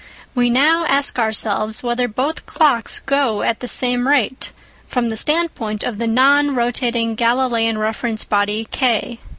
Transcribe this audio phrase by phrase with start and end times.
[0.33, 4.51] We now ask ourselves whether both clocks go at the same rate
[4.87, 9.19] from the standpoint of the non rotating Galileian reference body K.